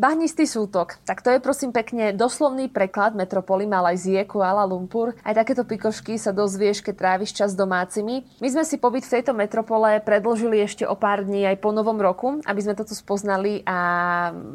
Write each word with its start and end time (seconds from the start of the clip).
Bahnistý 0.00 0.48
sútok. 0.48 0.96
Tak 1.04 1.20
to 1.20 1.28
je 1.28 1.44
prosím 1.44 1.76
pekne 1.76 2.16
doslovný 2.16 2.72
preklad 2.72 3.12
metropoly 3.12 3.68
Malajzie 3.68 4.24
Kuala 4.24 4.64
Lumpur. 4.64 5.12
Aj 5.20 5.36
takéto 5.36 5.60
pikošky 5.60 6.16
sa 6.16 6.32
dozvieš, 6.32 6.80
keď 6.80 6.94
tráviš 6.96 7.36
čas 7.36 7.52
domácimi. 7.52 8.24
My 8.40 8.48
sme 8.48 8.64
si 8.64 8.80
pobyt 8.80 9.04
v 9.04 9.20
tejto 9.20 9.36
metropole 9.36 10.00
predložili 10.00 10.64
ešte 10.64 10.88
o 10.88 10.96
pár 10.96 11.28
dní 11.28 11.44
aj 11.44 11.60
po 11.60 11.76
novom 11.76 12.00
roku, 12.00 12.40
aby 12.48 12.60
sme 12.64 12.72
to 12.80 12.88
tu 12.88 12.96
spoznali 12.96 13.60
a 13.68 13.76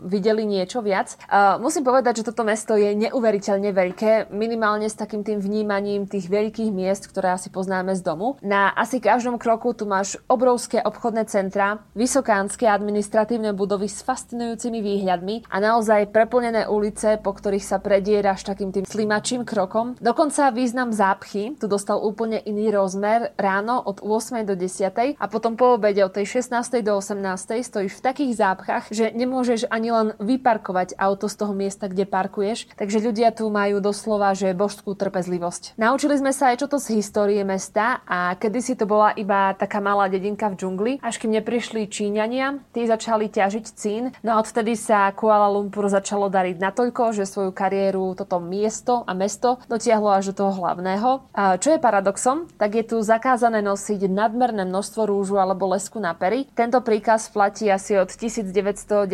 videli 0.10 0.50
niečo 0.50 0.82
viac. 0.82 1.14
Uh, 1.30 1.62
musím 1.62 1.86
povedať, 1.86 2.26
že 2.26 2.34
toto 2.34 2.42
mesto 2.42 2.74
je 2.74 2.98
neuveriteľne 2.98 3.70
veľké, 3.70 4.34
minimálne 4.34 4.90
s 4.90 4.98
takým 4.98 5.22
tým 5.22 5.38
vnímaním 5.38 6.10
tých 6.10 6.26
veľkých 6.26 6.74
miest, 6.74 7.06
ktoré 7.06 7.38
asi 7.38 7.54
poznáme 7.54 7.94
z 7.94 8.02
domu. 8.02 8.42
Na 8.42 8.74
asi 8.74 8.98
každom 8.98 9.38
kroku 9.38 9.78
tu 9.78 9.86
máš 9.86 10.18
obrovské 10.26 10.82
obchodné 10.82 11.30
centra, 11.30 11.86
vysokánske 11.94 12.66
administratívne 12.66 13.54
budovy 13.54 13.86
s 13.86 14.02
fascinujúcimi 14.02 14.82
výhľadmi 14.82 15.35
a 15.50 15.58
naozaj 15.60 16.14
preplnené 16.14 16.70
ulice, 16.72 17.20
po 17.20 17.36
ktorých 17.36 17.66
sa 17.66 17.78
predieraš 17.84 18.48
takým 18.48 18.72
tým 18.72 18.86
slimačím 18.88 19.44
krokom. 19.44 20.00
Dokonca 20.00 20.54
význam 20.56 20.96
zápchy 20.96 21.58
tu 21.60 21.68
dostal 21.68 22.00
úplne 22.00 22.40
iný 22.40 22.72
rozmer 22.72 23.36
ráno 23.36 23.82
od 23.84 24.00
8. 24.00 24.48
do 24.48 24.56
10. 24.56 25.20
a 25.20 25.26
potom 25.28 25.60
po 25.60 25.76
obede 25.76 26.06
od 26.06 26.14
tej 26.14 26.44
16. 26.44 26.86
do 26.86 26.94
18. 27.00 27.66
stojíš 27.66 27.94
v 27.98 28.06
takých 28.06 28.32
zápchách, 28.38 28.86
že 28.94 29.12
nemôžeš 29.12 29.68
ani 29.74 29.90
len 29.90 30.08
vyparkovať 30.22 30.96
auto 31.00 31.26
z 31.26 31.36
toho 31.36 31.54
miesta, 31.58 31.90
kde 31.90 32.06
parkuješ. 32.06 32.72
Takže 32.78 33.02
ľudia 33.02 33.34
tu 33.34 33.48
majú 33.50 33.82
doslova, 33.82 34.38
že 34.38 34.54
božskú 34.54 34.94
trpezlivosť. 34.94 35.80
Naučili 35.80 36.16
sme 36.20 36.32
sa 36.32 36.54
aj 36.54 36.62
čo 36.62 36.68
to 36.70 36.78
z 36.78 37.02
histórie 37.02 37.42
mesta 37.42 38.06
a 38.06 38.36
kedysi 38.38 38.78
to 38.78 38.86
bola 38.86 39.12
iba 39.18 39.56
taká 39.58 39.82
malá 39.82 40.12
dedinka 40.12 40.52
v 40.52 40.58
džungli, 40.60 40.94
až 41.02 41.18
kým 41.18 41.34
neprišli 41.36 41.88
Číňania, 41.90 42.62
tí 42.76 42.86
začali 42.86 43.32
ťažiť 43.32 43.66
cín, 43.74 44.14
no 44.22 44.36
a 44.36 44.40
odtedy 44.44 44.78
sa 44.78 45.10
Kuala 45.26 45.50
Lumpur 45.50 45.90
začalo 45.90 46.30
dariť 46.30 46.62
natoľko, 46.62 47.18
že 47.18 47.26
svoju 47.26 47.50
kariéru 47.50 48.14
toto 48.14 48.38
miesto 48.38 49.02
a 49.10 49.18
mesto 49.18 49.58
dotiahlo 49.66 50.14
až 50.14 50.30
do 50.30 50.46
toho 50.46 50.54
hlavného. 50.62 51.34
A 51.34 51.58
čo 51.58 51.74
je 51.74 51.82
paradoxom, 51.82 52.46
tak 52.62 52.78
je 52.78 52.86
tu 52.86 53.02
zakázané 53.02 53.66
nosiť 53.66 54.06
nadmerné 54.06 54.70
množstvo 54.70 55.10
rúžu 55.10 55.42
alebo 55.42 55.66
lesku 55.74 55.98
na 55.98 56.14
pery. 56.14 56.46
Tento 56.54 56.78
príkaz 56.86 57.34
platí 57.34 57.74
asi 57.74 57.98
od 57.98 58.14
1996, 58.14 59.10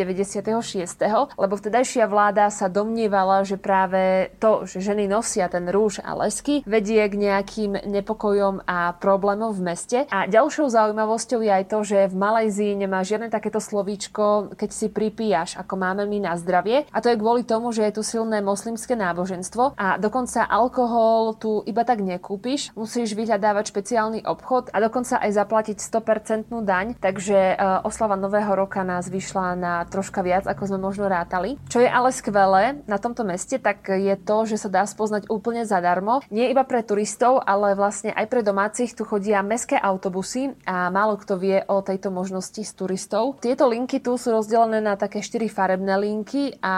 lebo 1.32 1.54
vtedajšia 1.56 2.04
vláda 2.04 2.52
sa 2.52 2.68
domnievala, 2.68 3.48
že 3.48 3.56
práve 3.56 4.36
to, 4.36 4.68
že 4.68 4.84
ženy 4.84 5.08
nosia 5.08 5.48
ten 5.48 5.64
rúž 5.64 6.04
a 6.04 6.12
lesky, 6.12 6.60
vedie 6.68 7.08
k 7.08 7.16
nejakým 7.16 7.88
nepokojom 7.88 8.68
a 8.68 8.92
problémom 9.00 9.56
v 9.56 9.64
meste. 9.64 10.04
A 10.12 10.28
ďalšou 10.28 10.68
zaujímavosťou 10.68 11.40
je 11.40 11.52
aj 11.56 11.64
to, 11.72 11.78
že 11.88 12.12
v 12.12 12.20
Malajzii 12.20 12.84
nemá 12.84 13.00
žiadne 13.00 13.32
takéto 13.32 13.64
slovíčko, 13.64 14.52
keď 14.60 14.70
si 14.76 14.92
pripíjaš, 14.92 15.56
ako 15.56 15.80
máme 15.80 15.91
veľmi 15.96 16.24
na 16.24 16.36
zdravie. 16.36 16.88
A 16.90 16.98
to 17.00 17.12
je 17.12 17.20
kvôli 17.20 17.46
tomu, 17.46 17.70
že 17.70 17.86
je 17.88 17.96
tu 17.98 18.02
silné 18.04 18.44
moslimské 18.44 18.94
náboženstvo 18.94 19.74
a 19.76 19.96
dokonca 19.96 20.44
alkohol 20.44 21.34
tu 21.38 21.64
iba 21.64 21.82
tak 21.82 22.04
nekúpiš. 22.04 22.74
Musíš 22.76 23.16
vyhľadávať 23.16 23.72
špeciálny 23.72 24.20
obchod 24.22 24.70
a 24.70 24.78
dokonca 24.78 25.18
aj 25.18 25.30
zaplatiť 25.32 25.76
100% 25.80 26.52
daň. 26.62 26.94
Takže 27.00 27.38
e, 27.52 27.54
oslava 27.82 28.14
Nového 28.14 28.54
roka 28.54 28.86
nás 28.86 29.08
vyšla 29.08 29.58
na 29.58 29.74
troška 29.88 30.22
viac, 30.22 30.46
ako 30.46 30.62
sme 30.68 30.78
možno 30.78 31.10
rátali. 31.10 31.58
Čo 31.66 31.82
je 31.82 31.90
ale 31.90 32.14
skvelé 32.14 32.78
na 32.86 33.02
tomto 33.02 33.26
meste, 33.26 33.58
tak 33.58 33.88
je 33.88 34.14
to, 34.14 34.46
že 34.46 34.62
sa 34.62 34.68
dá 34.70 34.86
spoznať 34.86 35.26
úplne 35.26 35.66
zadarmo. 35.66 36.22
Nie 36.30 36.54
iba 36.54 36.62
pre 36.62 36.86
turistov, 36.86 37.42
ale 37.42 37.74
vlastne 37.74 38.14
aj 38.14 38.26
pre 38.30 38.46
domácich 38.46 38.94
tu 38.94 39.02
chodia 39.02 39.42
mestské 39.42 39.74
autobusy 39.74 40.54
a 40.62 40.86
málo 40.94 41.18
kto 41.18 41.34
vie 41.42 41.58
o 41.66 41.82
tejto 41.82 42.14
možnosti 42.14 42.62
s 42.62 42.72
turistov. 42.78 43.42
Tieto 43.42 43.66
linky 43.66 43.98
tu 43.98 44.14
sú 44.14 44.30
rozdelené 44.30 44.78
na 44.78 44.94
také 44.94 45.18
4 45.18 45.50
farebné 45.50 45.81
na 45.82 45.98
linky 45.98 46.56
a 46.62 46.74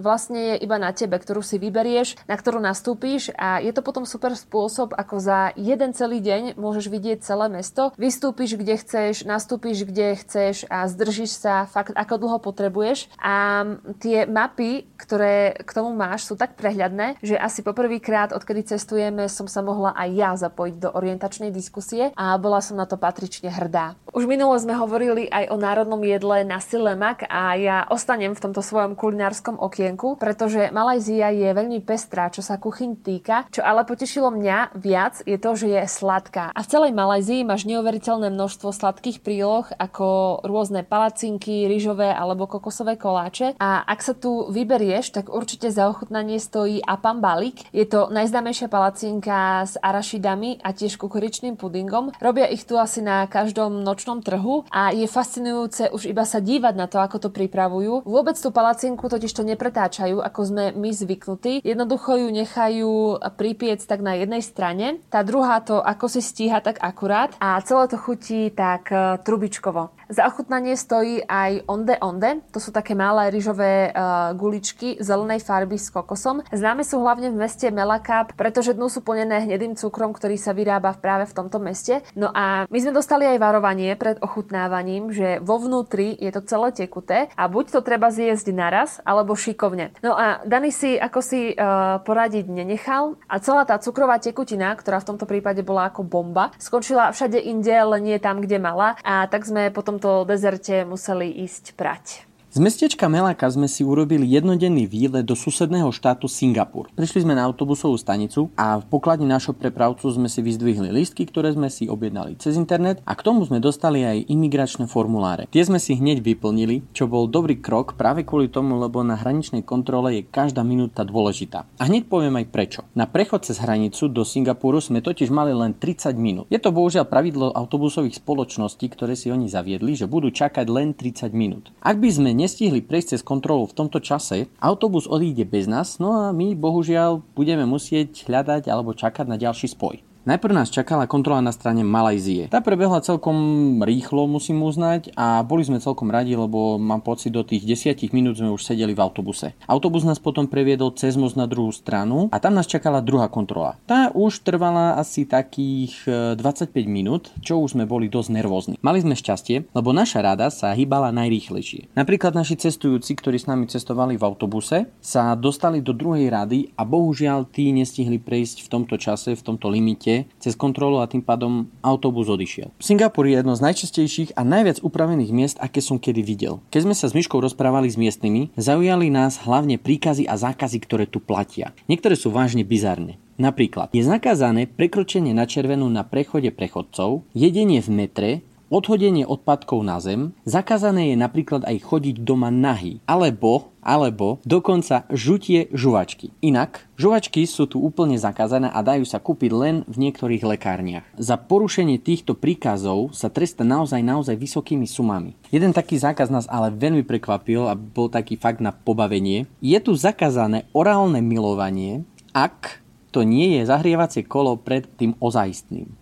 vlastne 0.00 0.56
je 0.56 0.64
iba 0.64 0.80
na 0.80 0.90
tebe, 0.96 1.20
ktorú 1.20 1.44
si 1.44 1.60
vyberieš, 1.60 2.24
na 2.24 2.34
ktorú 2.34 2.58
nastúpíš 2.58 3.30
a 3.36 3.60
je 3.60 3.70
to 3.70 3.84
potom 3.84 4.08
super 4.08 4.32
spôsob, 4.32 4.96
ako 4.96 5.20
za 5.20 5.52
jeden 5.54 5.92
celý 5.92 6.24
deň 6.24 6.56
môžeš 6.56 6.86
vidieť 6.88 7.18
celé 7.20 7.52
mesto. 7.52 7.92
Vystúpiš, 8.00 8.56
kde 8.56 8.80
chceš, 8.80 9.28
nastúpiš, 9.28 9.84
kde 9.84 10.16
chceš 10.16 10.64
a 10.72 10.88
zdržíš 10.88 11.36
sa 11.36 11.68
fakt, 11.68 11.92
ako 11.94 12.14
dlho 12.16 12.38
potrebuješ. 12.40 13.12
A 13.20 13.64
tie 14.00 14.24
mapy, 14.24 14.88
ktoré 14.96 15.60
k 15.60 15.70
tomu 15.70 15.92
máš, 15.92 16.24
sú 16.24 16.34
tak 16.34 16.56
prehľadné, 16.56 17.20
že 17.20 17.36
asi 17.36 17.60
poprvýkrát, 17.60 18.32
odkedy 18.32 18.64
cestujeme, 18.72 19.28
som 19.28 19.44
sa 19.44 19.60
mohla 19.60 19.92
aj 19.92 20.08
ja 20.16 20.30
zapojiť 20.36 20.74
do 20.80 20.88
orientačnej 20.90 21.52
diskusie 21.52 22.10
a 22.16 22.34
bola 22.40 22.64
som 22.64 22.78
na 22.78 22.88
to 22.88 22.96
patrične 22.96 23.52
hrdá. 23.52 23.98
Už 24.10 24.26
minule 24.26 24.56
sme 24.58 24.74
hovorili 24.74 25.28
aj 25.28 25.52
o 25.52 25.56
národnom 25.60 26.00
jedle 26.02 26.42
na 26.42 26.58
Silemak 26.58 27.26
a 27.28 27.54
ja 27.54 27.86
ostanem 27.90 28.29
v 28.34 28.42
tomto 28.42 28.62
svojom 28.64 28.96
kulinárskom 28.98 29.58
okienku, 29.60 30.18
pretože 30.18 30.72
Malajzia 30.74 31.30
je 31.30 31.48
veľmi 31.54 31.78
pestrá, 31.84 32.28
čo 32.28 32.42
sa 32.44 32.60
kuchyň 32.60 32.90
týka. 33.00 33.46
Čo 33.48 33.62
ale 33.62 33.86
potešilo 33.86 34.28
mňa 34.34 34.76
viac 34.76 35.24
je 35.24 35.38
to, 35.40 35.50
že 35.56 35.66
je 35.70 35.82
sladká. 35.86 36.52
A 36.52 36.60
v 36.60 36.70
celej 36.70 36.92
Malajzii 36.96 37.46
máš 37.46 37.64
neuveriteľné 37.68 38.32
množstvo 38.32 38.72
sladkých 38.72 39.20
príloh, 39.20 39.68
ako 39.76 40.40
rôzne 40.44 40.82
palacinky, 40.86 41.68
rýžové 41.68 42.10
alebo 42.12 42.48
kokosové 42.48 42.96
koláče. 42.96 43.56
A 43.60 43.84
ak 43.84 44.00
sa 44.00 44.14
tu 44.16 44.48
vyberieš, 44.48 45.14
tak 45.14 45.32
určite 45.32 45.70
za 45.70 45.88
ochutnanie 45.88 46.36
stojí 46.36 46.84
Apam 46.84 47.24
Balik. 47.24 47.64
Je 47.70 47.86
to 47.86 48.12
najznámejšia 48.12 48.68
palacinka 48.68 49.64
s 49.64 49.80
arašidami 49.80 50.60
a 50.60 50.76
tiež 50.76 51.00
kukuričným 51.00 51.56
pudingom. 51.56 52.12
Robia 52.20 52.48
ich 52.48 52.68
tu 52.68 52.76
asi 52.76 53.00
na 53.00 53.24
každom 53.26 53.80
nočnom 53.80 54.20
trhu 54.20 54.68
a 54.68 54.92
je 54.92 55.08
fascinujúce 55.08 55.88
už 55.90 56.12
iba 56.12 56.28
sa 56.28 56.38
dívať 56.38 56.74
na 56.76 56.86
to, 56.86 57.00
ako 57.00 57.16
to 57.16 57.28
pripravujú. 57.32 58.04
Vôbec 58.04 58.19
tú 58.22 58.50
palacinku 58.54 59.08
totiž 59.08 59.32
to 59.32 59.42
nepretáčajú, 59.42 60.20
ako 60.20 60.40
sme 60.44 60.64
my 60.76 60.90
zvyknutí. 60.92 61.64
Jednoducho 61.64 62.16
ju 62.16 62.28
nechajú 62.30 62.92
pripiec 63.34 63.80
tak 63.84 64.00
na 64.00 64.16
jednej 64.16 64.42
strane, 64.44 65.00
tá 65.08 65.24
druhá 65.24 65.60
to 65.60 65.80
ako 65.80 66.06
si 66.08 66.20
stíha 66.24 66.60
tak 66.60 66.80
akurát 66.80 67.34
a 67.40 67.60
celé 67.60 67.84
to 67.88 67.96
chutí 67.96 68.52
tak 68.52 68.88
uh, 68.92 69.16
trubičkovo. 69.20 69.99
Za 70.10 70.26
ochutnanie 70.26 70.74
stojí 70.74 71.22
aj 71.22 71.70
onde 71.70 71.94
onde, 72.02 72.42
to 72.50 72.58
sú 72.58 72.74
také 72.74 72.98
malé 72.98 73.30
ryžové 73.30 73.94
uh, 73.94 74.34
guličky 74.34 74.98
zelenej 74.98 75.38
farby 75.38 75.78
s 75.78 75.86
kokosom. 75.94 76.42
Známe 76.50 76.82
sú 76.82 76.98
hlavne 76.98 77.30
v 77.30 77.38
meste 77.38 77.70
Melakap, 77.70 78.34
pretože 78.34 78.74
dnu 78.74 78.90
sú 78.90 79.06
plnené 79.06 79.46
hnedým 79.46 79.78
cukrom, 79.78 80.10
ktorý 80.10 80.34
sa 80.34 80.50
vyrába 80.50 80.98
práve 80.98 81.30
v 81.30 81.36
tomto 81.38 81.62
meste. 81.62 82.02
No 82.18 82.26
a 82.34 82.66
my 82.66 82.78
sme 82.82 82.90
dostali 82.90 83.22
aj 83.22 83.38
varovanie 83.38 83.94
pred 83.94 84.18
ochutnávaním, 84.18 85.14
že 85.14 85.38
vo 85.46 85.62
vnútri 85.62 86.18
je 86.18 86.34
to 86.34 86.42
celé 86.42 86.74
tekuté 86.74 87.30
a 87.38 87.46
buď 87.46 87.78
to 87.78 87.80
treba 87.86 88.10
zjesť 88.10 88.50
naraz, 88.50 88.98
alebo 89.06 89.38
šikovne. 89.38 89.94
No 90.02 90.18
a 90.18 90.42
Dani 90.42 90.74
si 90.74 90.98
ako 90.98 91.22
si 91.22 91.54
uh, 91.54 92.02
poradiť 92.02 92.50
nenechal 92.50 93.14
a 93.30 93.38
celá 93.38 93.62
tá 93.62 93.78
cukrová 93.78 94.18
tekutina, 94.18 94.74
ktorá 94.74 94.98
v 94.98 95.14
tomto 95.14 95.30
prípade 95.30 95.62
bola 95.62 95.86
ako 95.86 96.02
bomba, 96.02 96.50
skončila 96.58 97.14
všade 97.14 97.38
inde, 97.38 97.70
len 97.70 98.02
nie 98.02 98.18
tam, 98.18 98.42
kde 98.42 98.58
mala 98.58 98.98
a 99.06 99.30
tak 99.30 99.46
sme 99.46 99.70
potom 99.70 99.99
tomto 100.00 100.24
dezerte 100.24 100.88
museli 100.88 101.28
ísť 101.44 101.76
prať. 101.76 102.29
Z 102.50 102.58
mestečka 102.58 103.06
Melaka 103.06 103.46
sme 103.46 103.70
si 103.70 103.86
urobili 103.86 104.26
jednodenný 104.26 104.82
výlet 104.82 105.22
do 105.22 105.38
susedného 105.38 105.86
štátu 105.94 106.26
Singapur. 106.26 106.90
Prišli 106.98 107.22
sme 107.22 107.38
na 107.38 107.46
autobusovú 107.46 107.94
stanicu 107.94 108.50
a 108.58 108.74
v 108.82 108.90
pokladni 108.90 109.22
nášho 109.22 109.54
prepravcu 109.54 110.10
sme 110.10 110.26
si 110.26 110.42
vyzdvihli 110.42 110.90
lístky, 110.90 111.30
ktoré 111.30 111.54
sme 111.54 111.70
si 111.70 111.86
objednali 111.86 112.34
cez 112.42 112.58
internet 112.58 113.06
a 113.06 113.14
k 113.14 113.22
tomu 113.22 113.46
sme 113.46 113.62
dostali 113.62 114.02
aj 114.02 114.26
imigračné 114.26 114.90
formuláre. 114.90 115.46
Tie 115.46 115.62
sme 115.62 115.78
si 115.78 115.94
hneď 115.94 116.26
vyplnili, 116.26 116.90
čo 116.90 117.06
bol 117.06 117.30
dobrý 117.30 117.62
krok 117.62 117.94
práve 117.94 118.26
kvôli 118.26 118.50
tomu, 118.50 118.82
lebo 118.82 119.06
na 119.06 119.14
hraničnej 119.14 119.62
kontrole 119.62 120.18
je 120.18 120.26
každá 120.26 120.66
minúta 120.66 121.06
dôležitá. 121.06 121.70
A 121.78 121.86
hneď 121.86 122.10
poviem 122.10 122.34
aj 122.34 122.50
prečo. 122.50 122.80
Na 122.98 123.06
prechod 123.06 123.46
cez 123.46 123.62
hranicu 123.62 124.10
do 124.10 124.26
Singapuru 124.26 124.82
sme 124.82 124.98
totiž 124.98 125.30
mali 125.30 125.54
len 125.54 125.70
30 125.78 126.18
minút. 126.18 126.50
Je 126.50 126.58
to 126.58 126.74
bohužiaľ 126.74 127.06
pravidlo 127.06 127.54
autobusových 127.54 128.18
spoločností, 128.18 128.90
ktoré 128.90 129.14
si 129.14 129.30
oni 129.30 129.46
zaviedli, 129.46 129.94
že 129.94 130.10
budú 130.10 130.34
čakať 130.34 130.66
len 130.66 130.98
30 130.98 131.30
minút. 131.30 131.70
Ak 131.86 132.02
by 132.02 132.10
sme 132.10 132.39
nestihli 132.40 132.80
prejsť 132.80 133.08
cez 133.14 133.20
kontrolu 133.20 133.68
v 133.68 133.76
tomto 133.76 134.00
čase, 134.00 134.48
autobus 134.64 135.04
odíde 135.04 135.44
bez 135.44 135.68
nás, 135.68 136.00
no 136.00 136.16
a 136.16 136.32
my 136.32 136.56
bohužiaľ 136.56 137.20
budeme 137.36 137.68
musieť 137.68 138.24
hľadať 138.24 138.72
alebo 138.72 138.96
čakať 138.96 139.28
na 139.28 139.36
ďalší 139.36 139.68
spoj. 139.76 140.00
Najprv 140.20 140.52
nás 140.52 140.68
čakala 140.68 141.08
kontrola 141.08 141.40
na 141.40 141.48
strane 141.48 141.80
Malajzie. 141.80 142.52
Tá 142.52 142.60
prebehla 142.60 143.00
celkom 143.00 143.80
rýchlo, 143.80 144.28
musím 144.28 144.60
uznať, 144.60 145.16
a 145.16 145.40
boli 145.40 145.64
sme 145.64 145.80
celkom 145.80 146.12
radi, 146.12 146.36
lebo 146.36 146.76
mám 146.76 147.00
pocit, 147.00 147.32
do 147.32 147.40
tých 147.40 147.64
10 147.64 148.12
minút 148.12 148.36
sme 148.36 148.52
už 148.52 148.60
sedeli 148.60 148.92
v 148.92 149.00
autobuse. 149.00 149.56
Autobus 149.64 150.04
nás 150.04 150.20
potom 150.20 150.44
previedol 150.44 150.92
cez 150.92 151.16
most 151.16 151.40
na 151.40 151.48
druhú 151.48 151.72
stranu 151.72 152.28
a 152.28 152.36
tam 152.36 152.52
nás 152.52 152.68
čakala 152.68 153.00
druhá 153.00 153.32
kontrola. 153.32 153.80
Tá 153.88 154.12
už 154.12 154.44
trvala 154.44 155.00
asi 155.00 155.24
takých 155.24 156.04
25 156.36 156.68
e, 156.68 156.84
minút, 156.84 157.32
čo 157.40 157.56
už 157.64 157.72
sme 157.72 157.88
boli 157.88 158.12
dosť 158.12 158.28
nervózni. 158.28 158.76
Mali 158.84 159.00
sme 159.00 159.16
šťastie, 159.16 159.72
lebo 159.72 159.96
naša 159.96 160.20
rada 160.20 160.52
sa 160.52 160.76
hýbala 160.76 161.16
najrýchlejšie. 161.16 161.96
Napríklad 161.96 162.36
naši 162.36 162.60
cestujúci, 162.60 163.16
ktorí 163.16 163.40
s 163.40 163.48
nami 163.48 163.72
cestovali 163.72 164.20
v 164.20 164.26
autobuse, 164.28 164.84
sa 165.00 165.32
dostali 165.32 165.80
do 165.80 165.96
druhej 165.96 166.28
rady 166.28 166.76
a 166.76 166.84
bohužiaľ 166.84 167.48
tí 167.48 167.72
nestihli 167.72 168.20
prejsť 168.20 168.68
v 168.68 168.68
tomto 168.68 169.00
čase, 169.00 169.32
v 169.32 169.46
tomto 169.48 169.72
limite 169.72 170.09
ceste 170.10 170.26
cez 170.40 170.56
kontrolu 170.56 170.98
a 170.98 171.06
tým 171.06 171.22
pádom 171.22 171.68
autobus 171.84 172.26
odišiel. 172.26 172.72
Singapur 172.80 173.28
je 173.28 173.38
jedno 173.38 173.54
z 173.54 173.64
najčastejších 173.70 174.34
a 174.34 174.42
najviac 174.42 174.80
upravených 174.80 175.32
miest, 175.36 175.56
aké 175.60 175.84
som 175.84 176.00
kedy 176.00 176.24
videl. 176.24 176.64
Keď 176.72 176.80
sme 176.88 176.94
sa 176.96 177.06
s 177.06 177.16
Myškou 177.16 177.38
rozprávali 177.38 177.92
s 177.92 178.00
miestnymi, 178.00 178.56
zaujali 178.56 179.12
nás 179.12 179.38
hlavne 179.44 179.76
príkazy 179.76 180.26
a 180.26 180.34
zákazy, 180.40 180.78
ktoré 180.82 181.04
tu 181.06 181.20
platia. 181.20 181.76
Niektoré 181.86 182.16
sú 182.16 182.32
vážne 182.32 182.64
bizarné. 182.66 183.20
Napríklad 183.40 183.88
je 183.96 184.04
zakázané 184.04 184.68
prekročenie 184.68 185.32
na 185.32 185.48
červenú 185.48 185.88
na 185.88 186.04
prechode 186.04 186.52
prechodcov, 186.52 187.24
jedenie 187.32 187.80
v 187.80 187.88
metre, 187.88 188.30
odhodenie 188.70 189.26
odpadkov 189.26 189.82
na 189.82 189.98
zem, 189.98 190.32
zakázané 190.46 191.12
je 191.12 191.16
napríklad 191.18 191.66
aj 191.66 191.82
chodiť 191.82 192.22
doma 192.22 192.48
nahý, 192.48 193.02
alebo, 193.04 193.74
alebo 193.82 194.38
dokonca 194.46 195.04
žutie 195.10 195.66
žuvačky. 195.74 196.30
Inak, 196.40 196.86
žuvačky 196.94 197.44
sú 197.44 197.66
tu 197.66 197.82
úplne 197.82 198.16
zakázané 198.16 198.70
a 198.70 198.80
dajú 198.80 199.02
sa 199.02 199.18
kúpiť 199.18 199.50
len 199.50 199.76
v 199.90 200.08
niektorých 200.08 200.46
lekárniach. 200.46 201.04
Za 201.18 201.36
porušenie 201.36 201.98
týchto 201.98 202.38
príkazov 202.38 203.10
sa 203.12 203.26
tresta 203.28 203.66
naozaj 203.66 204.00
naozaj 204.00 204.38
vysokými 204.38 204.86
sumami. 204.86 205.34
Jeden 205.50 205.74
taký 205.74 205.98
zákaz 205.98 206.30
nás 206.30 206.46
ale 206.46 206.70
veľmi 206.70 207.02
prekvapil 207.02 207.66
a 207.66 207.74
bol 207.74 208.06
taký 208.06 208.38
fakt 208.38 208.62
na 208.62 208.70
pobavenie. 208.70 209.50
Je 209.58 209.76
tu 209.82 209.98
zakázané 209.98 210.70
orálne 210.70 211.18
milovanie, 211.18 212.06
ak 212.30 212.78
to 213.10 213.26
nie 213.26 213.58
je 213.58 213.66
zahrievacie 213.66 214.22
kolo 214.22 214.54
pred 214.54 214.86
tým 214.86 215.18
ozajstným. 215.18 215.99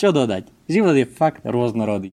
Čo 0.00 0.12
dodať? 0.12 0.52
Život 0.68 0.94
je 0.98 1.06
fakt 1.08 1.42
rôznorodý. 1.46 2.04